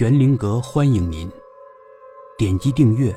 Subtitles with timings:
[0.00, 1.30] 玄灵阁欢迎您，
[2.38, 3.14] 点击订阅，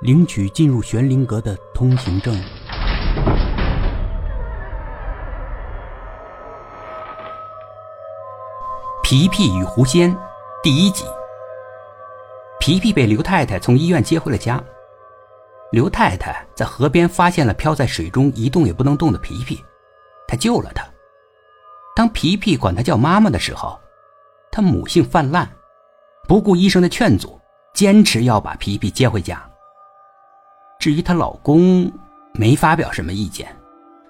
[0.00, 2.34] 领取进入玄灵阁的通行证。
[9.04, 10.12] 皮皮与狐仙
[10.64, 11.04] 第一集。
[12.58, 14.60] 皮皮被刘太太从医院接回了家。
[15.70, 19.64] 刘太太在河边发现了漂在水中一动也不能动的皮皮，
[20.26, 20.84] 她救了他。
[21.94, 23.78] 当皮皮管她叫妈妈的时候，
[24.50, 25.48] 她母性泛滥，
[26.30, 27.40] 不顾医生的劝阻，
[27.74, 29.44] 坚持要把皮皮接回家。
[30.78, 31.90] 至于她老公，
[32.34, 33.52] 没发表什么意见，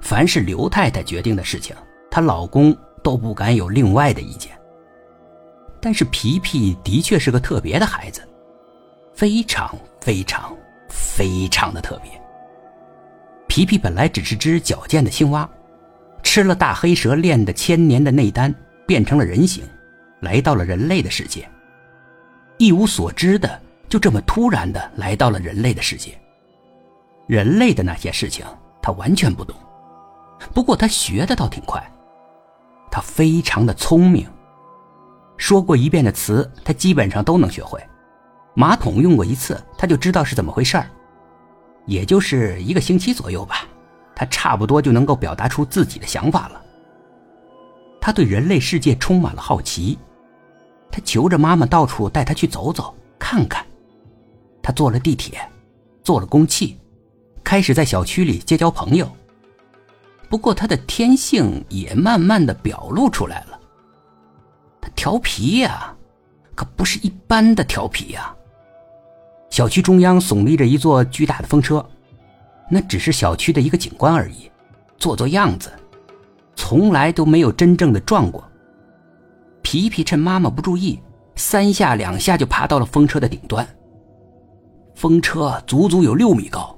[0.00, 1.76] 凡是刘太太决定的事情，
[2.10, 4.50] 她老公都不敢有另外的意见。
[5.80, 8.20] 但是皮皮的确是个特别的孩子，
[9.14, 10.52] 非常非常。
[10.88, 12.10] 非常的特别。
[13.46, 15.48] 皮皮本来只是只矫健的青蛙，
[16.24, 18.52] 吃了大黑蛇炼的千年的内丹，
[18.88, 19.64] 变成了人形，
[20.18, 21.48] 来到了人类的世界。
[22.58, 26.18] 一无所知的，就这么突然的来到了人类的世界。
[27.26, 28.44] 人类的那些事情，
[28.82, 29.56] 他完全不懂。
[30.52, 31.82] 不过他学的倒挺快。
[32.90, 34.26] 他非常的聪明，
[35.36, 37.80] 说过一遍的词，他基本上都能学会。
[38.54, 40.90] 马桶用过一次，他就知道是怎么回事儿，
[41.84, 43.68] 也就是一个星期左右吧，
[44.16, 46.60] 他差不多就能够表达出自己的想法了。
[48.00, 49.98] 他对人类世界充满了好奇，
[50.90, 53.64] 他求着妈妈到处带他去走走看看。
[54.62, 55.40] 他坐了地铁，
[56.02, 56.78] 坐了公汽，
[57.42, 59.10] 开始在小区里结交朋友。
[60.28, 63.58] 不过他的天性也慢慢的表露出来了，
[64.80, 65.96] 他调皮呀，
[66.54, 68.34] 可不是一般的调皮呀。
[69.48, 71.82] 小区中央耸立着一座巨大的风车，
[72.68, 74.50] 那只是小区的一个景观而已，
[74.98, 75.72] 做做样子，
[76.54, 78.44] 从来都没有真正的撞过。
[79.70, 80.98] 皮皮趁妈妈不注意，
[81.36, 83.68] 三下两下就爬到了风车的顶端。
[84.94, 86.74] 风车足足有六米高，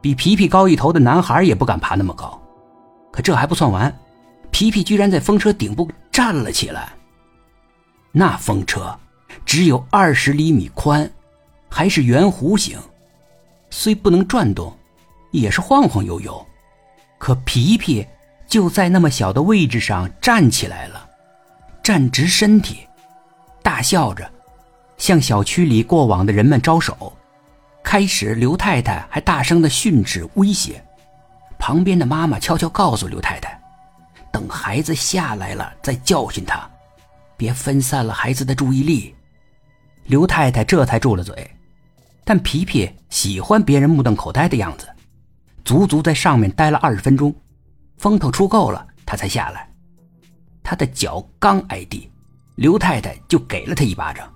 [0.00, 2.40] 比皮皮高一头的男孩也不敢爬那么高。
[3.10, 3.92] 可这还不算完，
[4.52, 6.90] 皮皮居然在风车顶部站了起来。
[8.12, 8.96] 那风车
[9.44, 11.10] 只有二十厘米宽。
[11.68, 12.78] 还是圆弧形，
[13.68, 14.72] 虽不能转动，
[15.32, 16.46] 也是晃晃悠悠。
[17.18, 18.06] 可皮皮
[18.46, 21.10] 就在那么小的位置上站起来了，
[21.86, 22.80] 站直身体，
[23.62, 24.28] 大笑着，
[24.98, 27.16] 向小区里过往的人们招手。
[27.80, 30.84] 开始，刘太太还大声的训斥威胁，
[31.60, 33.56] 旁边的妈妈悄悄告诉刘太太，
[34.32, 36.68] 等孩子下来了再教训他，
[37.36, 39.14] 别分散了孩子的注意力。
[40.06, 41.48] 刘太太这才住了嘴。
[42.24, 44.88] 但皮皮喜欢别人目瞪口呆的样子，
[45.64, 47.32] 足足在上面待了二十分钟，
[47.96, 49.70] 风头出够了，他才下来。
[50.68, 52.10] 他的脚刚挨地，
[52.56, 54.28] 刘太太就给了他一巴掌。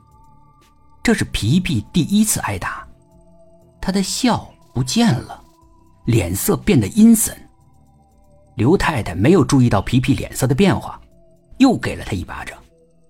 [1.02, 2.86] 这是皮皮第一次挨打，
[3.80, 5.42] 他的笑不见了，
[6.04, 7.36] 脸色变得阴森。
[8.54, 11.00] 刘太太没有注意到皮皮脸色的变化，
[11.58, 12.56] 又给了他一巴掌。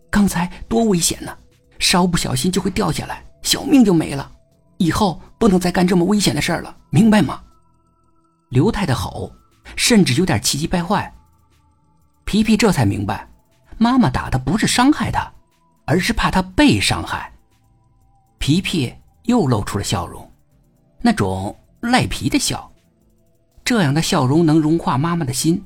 [0.08, 1.36] 刚才多危险呢，
[1.78, 4.32] 稍不小心就会掉下来，小命就没了。
[4.78, 7.42] 以后不能再干这么危险的事儿了，明白吗？
[8.48, 9.30] 刘太太吼，
[9.76, 11.14] 甚至有点气急败坏。
[12.30, 13.28] 皮皮这才明白，
[13.76, 15.28] 妈妈打他不是伤害他，
[15.84, 17.32] 而是怕他被伤害。
[18.38, 20.30] 皮皮又露出了笑容，
[21.00, 22.70] 那种赖皮的笑，
[23.64, 25.60] 这样的笑容能融化妈妈的心。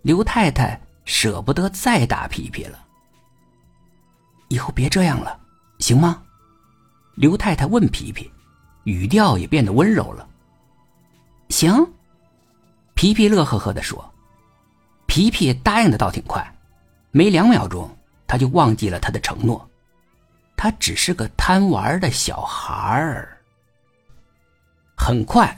[0.00, 2.78] 刘太太舍不得再打皮皮了，
[4.48, 5.38] 以后别这样了，
[5.78, 6.22] 行吗？
[7.16, 8.32] 刘太太问皮皮，
[8.84, 10.26] 语调也变得温柔了。
[11.50, 11.86] 行，
[12.94, 14.02] 皮皮乐呵呵的说。
[15.12, 16.42] 皮皮答应的倒挺快，
[17.10, 17.86] 没两秒钟
[18.26, 19.68] 他就忘记了他的承诺。
[20.56, 23.36] 他只是个贪玩的小孩儿。
[24.96, 25.54] 很快，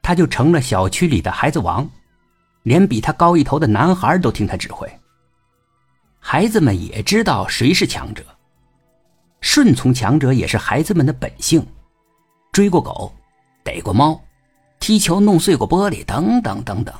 [0.00, 1.86] 他就成了小区里的孩子王，
[2.62, 4.90] 连比他高一头的男孩都听他指挥。
[6.18, 8.24] 孩子们也知道谁是强者。
[9.42, 11.62] 顺从强者也是孩子们的本性，
[12.52, 13.14] 追过狗，
[13.62, 14.18] 逮过猫，
[14.80, 16.94] 踢球弄碎过玻璃，等等等等，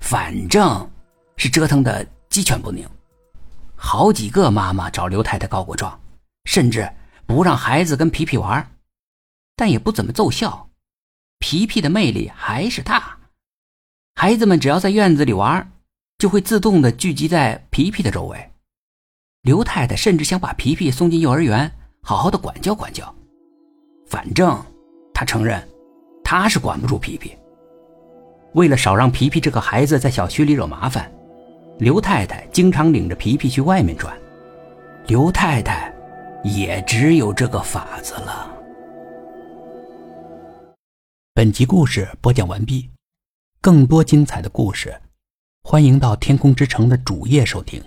[0.00, 0.90] 反正
[1.40, 2.86] 是折腾的鸡犬不宁。
[3.74, 5.98] 好几个妈妈找刘太太告过状，
[6.44, 6.86] 甚至
[7.24, 8.70] 不让孩子跟皮皮玩，
[9.56, 10.68] 但也不怎么奏效。
[11.38, 13.16] 皮皮的魅力还是大，
[14.16, 15.72] 孩子们只要在院子里玩，
[16.18, 18.50] 就会自动的聚集在皮皮的周围。
[19.40, 21.72] 刘太太甚至想把皮皮送进幼儿园。
[22.02, 23.14] 好好的管教管教，
[24.06, 24.62] 反正
[25.14, 25.66] 她承认
[26.22, 27.34] 她是管不住皮皮。
[28.52, 31.10] 为了少让皮皮这个孩子在小区里惹麻烦，
[31.80, 34.14] 刘太太经常领着皮皮去外面转。
[35.06, 35.90] 刘太太
[36.44, 38.54] 也只有这个法子了。
[41.32, 42.90] 本集故事播讲完毕，
[43.62, 44.94] 更多精彩的故事，
[45.62, 47.82] 欢迎到天空之城的主页收听。